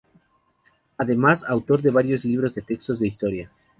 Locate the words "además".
0.97-1.43